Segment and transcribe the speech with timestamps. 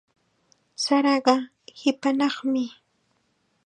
[0.83, 1.35] Saraqa
[1.79, 2.63] hiqanaqmi.